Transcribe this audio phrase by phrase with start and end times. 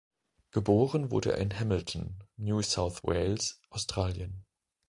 [0.49, 4.43] Geboren wurde er in Hamilton, New South Wales, Australien.